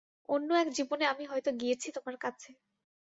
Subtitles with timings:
[0.29, 2.49] অন্য এক জীবনে আমি হয়তো গিয়েছি তোমার কাছে।